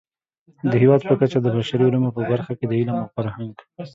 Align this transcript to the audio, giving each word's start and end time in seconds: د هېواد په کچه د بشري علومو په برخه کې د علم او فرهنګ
د 0.71 0.73
هېواد 0.81 1.01
په 1.09 1.13
کچه 1.19 1.37
د 1.41 1.47
بشري 1.55 1.83
علومو 1.87 2.15
په 2.17 2.21
برخه 2.31 2.51
کې 2.59 2.65
د 2.67 2.71
علم 2.79 2.95
او 3.01 3.07
فرهنګ 3.15 3.51